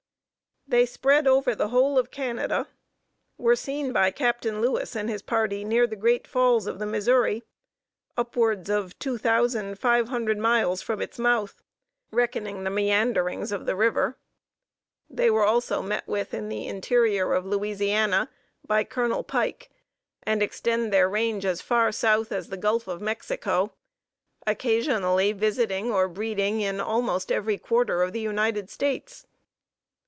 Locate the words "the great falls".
5.85-6.65